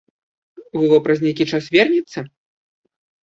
[0.79, 2.19] Вова праз нейкі час вернецца?